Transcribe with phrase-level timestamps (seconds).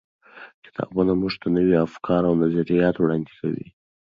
[0.65, 3.67] کتابونه موږ ته نوي افکار او نظریات وړاندې کوي.